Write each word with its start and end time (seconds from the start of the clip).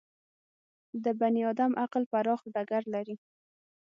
د 1.03 1.05
بني 1.19 1.41
ادم 1.51 1.71
عقل 1.83 2.03
پراخ 2.11 2.41
ډګر 2.53 2.83
لري. 2.93 3.15